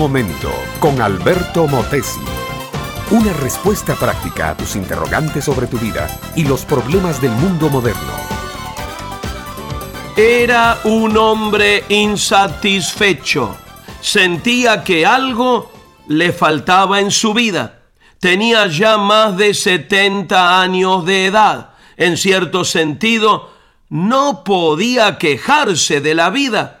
momento 0.00 0.50
con 0.78 1.02
Alberto 1.02 1.66
Motesi. 1.66 2.22
Una 3.10 3.34
respuesta 3.34 3.94
práctica 3.96 4.48
a 4.48 4.56
tus 4.56 4.74
interrogantes 4.74 5.44
sobre 5.44 5.66
tu 5.66 5.76
vida 5.76 6.08
y 6.34 6.44
los 6.44 6.64
problemas 6.64 7.20
del 7.20 7.32
mundo 7.32 7.68
moderno. 7.68 8.14
Era 10.16 10.78
un 10.84 11.18
hombre 11.18 11.84
insatisfecho. 11.90 13.54
Sentía 14.00 14.82
que 14.84 15.04
algo 15.04 15.70
le 16.08 16.32
faltaba 16.32 16.98
en 17.00 17.10
su 17.10 17.34
vida. 17.34 17.82
Tenía 18.18 18.68
ya 18.68 18.96
más 18.96 19.36
de 19.36 19.52
70 19.52 20.62
años 20.62 21.04
de 21.04 21.26
edad. 21.26 21.72
En 21.98 22.16
cierto 22.16 22.64
sentido, 22.64 23.50
no 23.90 24.44
podía 24.44 25.18
quejarse 25.18 26.00
de 26.00 26.14
la 26.14 26.30
vida. 26.30 26.79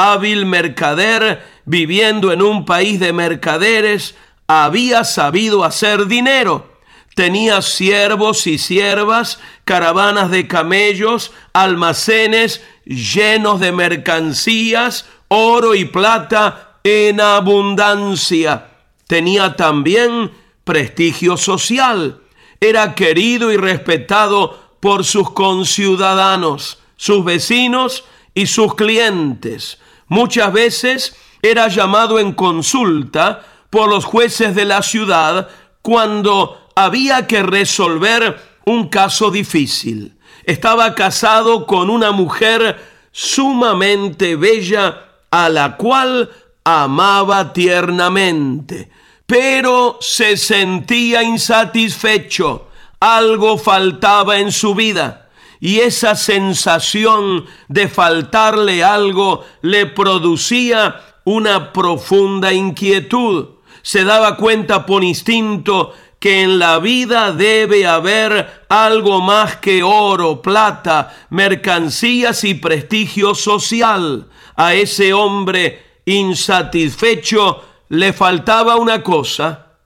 Hábil 0.00 0.46
mercader, 0.46 1.44
viviendo 1.64 2.30
en 2.30 2.40
un 2.40 2.64
país 2.64 3.00
de 3.00 3.12
mercaderes, 3.12 4.14
había 4.46 5.02
sabido 5.02 5.64
hacer 5.64 6.06
dinero. 6.06 6.70
Tenía 7.16 7.62
siervos 7.62 8.46
y 8.46 8.58
siervas, 8.58 9.40
caravanas 9.64 10.30
de 10.30 10.46
camellos, 10.46 11.32
almacenes 11.52 12.62
llenos 12.84 13.58
de 13.58 13.72
mercancías, 13.72 15.06
oro 15.26 15.74
y 15.74 15.84
plata 15.86 16.78
en 16.84 17.20
abundancia. 17.20 18.68
Tenía 19.08 19.56
también 19.56 20.30
prestigio 20.62 21.36
social. 21.36 22.20
Era 22.60 22.94
querido 22.94 23.50
y 23.50 23.56
respetado 23.56 24.76
por 24.78 25.04
sus 25.04 25.32
conciudadanos, 25.32 26.78
sus 26.94 27.24
vecinos 27.24 28.04
y 28.32 28.46
sus 28.46 28.76
clientes. 28.76 29.80
Muchas 30.08 30.52
veces 30.52 31.16
era 31.42 31.68
llamado 31.68 32.18
en 32.18 32.32
consulta 32.32 33.44
por 33.70 33.88
los 33.88 34.04
jueces 34.04 34.54
de 34.54 34.64
la 34.64 34.82
ciudad 34.82 35.48
cuando 35.82 36.68
había 36.74 37.26
que 37.26 37.42
resolver 37.42 38.40
un 38.64 38.88
caso 38.88 39.30
difícil. 39.30 40.16
Estaba 40.44 40.94
casado 40.94 41.66
con 41.66 41.90
una 41.90 42.10
mujer 42.10 42.82
sumamente 43.12 44.36
bella 44.36 45.04
a 45.30 45.48
la 45.48 45.76
cual 45.76 46.30
amaba 46.64 47.52
tiernamente, 47.52 48.90
pero 49.26 49.98
se 50.00 50.36
sentía 50.36 51.22
insatisfecho 51.22 52.68
algo 53.00 53.58
faltaba 53.58 54.38
en 54.38 54.50
su 54.50 54.74
vida 54.74 55.27
y 55.60 55.80
esa 55.80 56.14
sensación 56.14 57.46
de 57.68 57.88
faltarle 57.88 58.84
algo 58.84 59.44
le 59.62 59.86
producía 59.86 61.00
una 61.24 61.72
profunda 61.72 62.52
inquietud. 62.52 63.48
Se 63.82 64.04
daba 64.04 64.36
cuenta 64.36 64.86
por 64.86 65.02
instinto 65.02 65.94
que 66.18 66.42
en 66.42 66.58
la 66.58 66.78
vida 66.78 67.32
debe 67.32 67.86
haber 67.86 68.64
algo 68.68 69.20
más 69.20 69.56
que 69.56 69.82
oro, 69.82 70.42
plata, 70.42 71.14
mercancías 71.30 72.44
y 72.44 72.54
prestigio 72.54 73.34
social. 73.34 74.28
A 74.56 74.74
ese 74.74 75.12
hombre 75.12 76.00
insatisfecho 76.04 77.64
le 77.90 78.12
faltaba 78.12 78.76
una 78.76 79.02
cosa, 79.02 79.76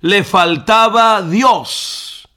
le 0.00 0.24
faltaba 0.24 1.22
Dios. 1.22 2.28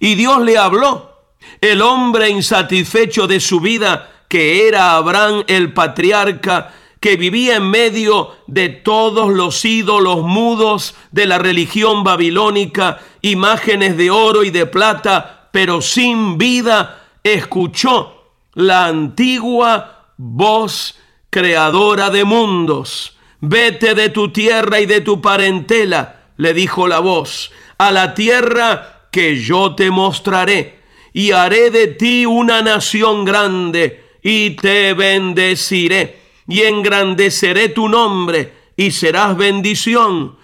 Y 0.00 0.14
Dios 0.16 0.42
le 0.42 0.58
habló. 0.58 1.13
El 1.60 1.82
hombre 1.82 2.28
insatisfecho 2.28 3.26
de 3.26 3.40
su 3.40 3.60
vida, 3.60 4.10
que 4.28 4.66
era 4.66 4.96
Abraham 4.96 5.44
el 5.46 5.72
patriarca, 5.72 6.72
que 7.04 7.16
vivía 7.16 7.56
en 7.56 7.70
medio 7.70 8.30
de 8.46 8.70
todos 8.70 9.30
los 9.30 9.64
ídolos 9.64 10.22
mudos 10.22 10.94
de 11.12 11.26
la 11.26 11.36
religión 11.36 12.02
babilónica, 12.02 12.98
imágenes 13.20 13.98
de 13.98 14.10
oro 14.10 14.42
y 14.42 14.50
de 14.50 14.64
plata, 14.64 15.50
pero 15.52 15.82
sin 15.82 16.38
vida, 16.38 17.02
escuchó 17.22 18.32
la 18.54 18.86
antigua 18.86 20.12
voz 20.16 20.96
creadora 21.28 22.10
de 22.10 22.24
mundos. 22.24 23.18
Vete 23.40 23.94
de 23.94 24.08
tu 24.08 24.30
tierra 24.30 24.80
y 24.80 24.86
de 24.86 25.02
tu 25.02 25.20
parentela, 25.20 26.30
le 26.38 26.54
dijo 26.54 26.88
la 26.88 27.00
voz, 27.00 27.52
a 27.76 27.90
la 27.90 28.14
tierra 28.14 29.08
que 29.12 29.36
yo 29.36 29.74
te 29.74 29.90
mostraré 29.90 30.83
y 31.14 31.30
haré 31.30 31.70
de 31.70 31.86
ti 31.86 32.26
una 32.26 32.60
nación 32.60 33.24
grande 33.24 34.04
y 34.20 34.50
te 34.50 34.92
bendeciré 34.94 36.18
y 36.46 36.62
engrandeceré 36.62 37.70
tu 37.70 37.88
nombre 37.88 38.52
y 38.76 38.90
serás 38.90 39.36
bendición. 39.36 40.36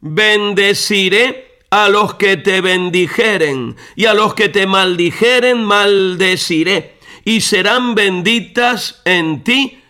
Bendeciré 0.00 1.62
a 1.70 1.88
los 1.88 2.14
que 2.14 2.36
te 2.36 2.60
bendijeren 2.60 3.76
y 3.96 4.04
a 4.04 4.14
los 4.14 4.34
que 4.34 4.50
te 4.50 4.66
maldijeren 4.66 5.64
maldeciré 5.64 6.98
y 7.24 7.40
serán 7.40 7.94
benditas 7.94 9.00
en 9.06 9.42
ti 9.42 9.80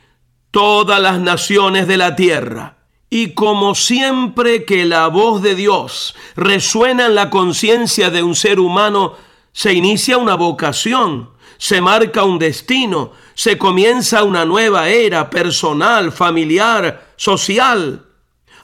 todas 0.52 1.00
las 1.00 1.18
naciones 1.18 1.88
de 1.88 1.96
la 1.96 2.14
tierra. 2.14 2.78
Y 3.10 3.30
como 3.30 3.74
siempre 3.74 4.64
que 4.64 4.84
la 4.84 5.08
voz 5.08 5.42
de 5.42 5.56
Dios 5.56 6.14
resuena 6.36 7.06
en 7.06 7.16
la 7.16 7.28
conciencia 7.28 8.10
de 8.10 8.22
un 8.22 8.36
ser 8.36 8.60
humano, 8.60 9.16
se 9.58 9.72
inicia 9.72 10.18
una 10.18 10.36
vocación, 10.36 11.30
se 11.56 11.80
marca 11.80 12.22
un 12.22 12.38
destino, 12.38 13.10
se 13.34 13.58
comienza 13.58 14.22
una 14.22 14.44
nueva 14.44 14.88
era 14.88 15.28
personal, 15.28 16.12
familiar, 16.12 17.08
social. 17.16 18.06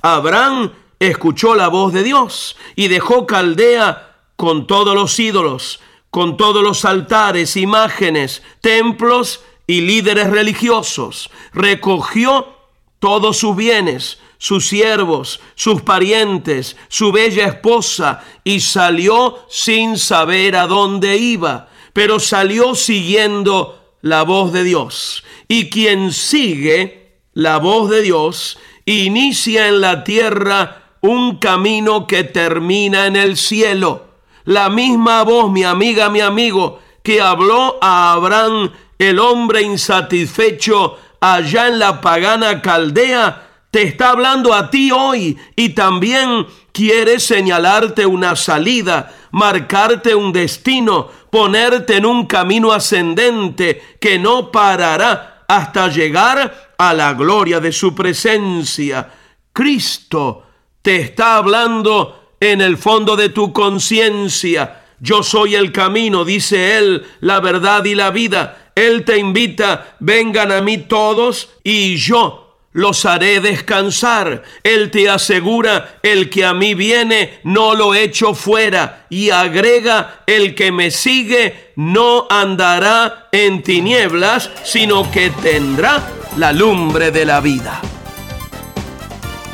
Abraham 0.02 0.70
escuchó 1.00 1.56
la 1.56 1.66
voz 1.66 1.92
de 1.92 2.04
Dios 2.04 2.56
y 2.76 2.86
dejó 2.86 3.26
Caldea 3.26 4.18
con 4.36 4.68
todos 4.68 4.94
los 4.94 5.18
ídolos, 5.18 5.80
con 6.10 6.36
todos 6.36 6.62
los 6.62 6.84
altares, 6.84 7.56
imágenes, 7.56 8.44
templos 8.60 9.42
y 9.66 9.80
líderes 9.80 10.30
religiosos. 10.30 11.28
Recogió 11.52 12.54
todos 13.00 13.38
sus 13.38 13.56
bienes, 13.56 14.20
sus 14.44 14.68
siervos, 14.68 15.40
sus 15.54 15.80
parientes, 15.80 16.76
su 16.88 17.12
bella 17.12 17.46
esposa, 17.46 18.22
y 18.44 18.60
salió 18.60 19.38
sin 19.48 19.96
saber 19.96 20.54
a 20.54 20.66
dónde 20.66 21.16
iba, 21.16 21.70
pero 21.94 22.20
salió 22.20 22.74
siguiendo 22.74 23.96
la 24.02 24.22
voz 24.22 24.52
de 24.52 24.62
Dios. 24.62 25.24
Y 25.48 25.70
quien 25.70 26.12
sigue 26.12 27.22
la 27.32 27.56
voz 27.56 27.88
de 27.88 28.02
Dios, 28.02 28.58
inicia 28.84 29.68
en 29.68 29.80
la 29.80 30.04
tierra 30.04 30.90
un 31.00 31.38
camino 31.38 32.06
que 32.06 32.24
termina 32.24 33.06
en 33.06 33.16
el 33.16 33.38
cielo. 33.38 34.08
La 34.44 34.68
misma 34.68 35.22
voz, 35.22 35.50
mi 35.50 35.64
amiga, 35.64 36.10
mi 36.10 36.20
amigo, 36.20 36.80
que 37.02 37.22
habló 37.22 37.78
a 37.80 38.12
Abraham, 38.12 38.72
el 38.98 39.18
hombre 39.20 39.62
insatisfecho 39.62 40.98
allá 41.18 41.68
en 41.68 41.78
la 41.78 42.02
pagana 42.02 42.60
Caldea, 42.60 43.43
te 43.74 43.82
está 43.82 44.10
hablando 44.10 44.54
a 44.54 44.70
ti 44.70 44.92
hoy 44.92 45.36
y 45.56 45.70
también 45.70 46.46
quiere 46.70 47.18
señalarte 47.18 48.06
una 48.06 48.36
salida, 48.36 49.12
marcarte 49.32 50.14
un 50.14 50.32
destino, 50.32 51.08
ponerte 51.28 51.96
en 51.96 52.06
un 52.06 52.26
camino 52.26 52.70
ascendente 52.70 53.96
que 54.00 54.16
no 54.16 54.52
parará 54.52 55.44
hasta 55.48 55.88
llegar 55.88 56.74
a 56.78 56.94
la 56.94 57.14
gloria 57.14 57.58
de 57.58 57.72
su 57.72 57.96
presencia. 57.96 59.10
Cristo 59.52 60.44
te 60.80 61.00
está 61.00 61.38
hablando 61.38 62.36
en 62.38 62.60
el 62.60 62.78
fondo 62.78 63.16
de 63.16 63.30
tu 63.30 63.52
conciencia. 63.52 64.84
Yo 65.00 65.24
soy 65.24 65.56
el 65.56 65.72
camino, 65.72 66.24
dice 66.24 66.78
Él, 66.78 67.04
la 67.18 67.40
verdad 67.40 67.84
y 67.86 67.96
la 67.96 68.12
vida. 68.12 68.70
Él 68.76 69.04
te 69.04 69.18
invita, 69.18 69.96
vengan 69.98 70.52
a 70.52 70.60
mí 70.60 70.78
todos 70.78 71.50
y 71.64 71.96
yo 71.96 72.43
los 72.74 73.06
haré 73.06 73.40
descansar. 73.40 74.42
Él 74.62 74.90
te 74.90 75.08
asegura, 75.08 75.98
el 76.02 76.28
que 76.28 76.44
a 76.44 76.52
mí 76.52 76.74
viene, 76.74 77.40
no 77.44 77.74
lo 77.74 77.94
echo 77.94 78.34
fuera. 78.34 79.06
Y 79.08 79.30
agrega, 79.30 80.22
el 80.26 80.54
que 80.54 80.70
me 80.70 80.90
sigue, 80.90 81.72
no 81.76 82.26
andará 82.28 83.28
en 83.32 83.62
tinieblas, 83.62 84.50
sino 84.64 85.10
que 85.10 85.30
tendrá 85.30 86.06
la 86.36 86.52
lumbre 86.52 87.10
de 87.10 87.24
la 87.24 87.40
vida. 87.40 87.80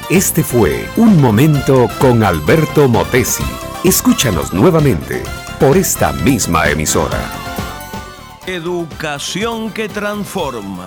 Este 0.08 0.42
fue 0.42 0.88
Un 0.96 1.20
Momento 1.20 1.88
con 1.98 2.24
Alberto 2.24 2.88
Motesi. 2.88 3.44
Escúchanos 3.84 4.52
nuevamente 4.52 5.22
por 5.60 5.76
esta 5.76 6.12
misma 6.12 6.68
emisora. 6.68 7.20
Educación 8.46 9.70
que 9.70 9.88
transforma 9.88 10.86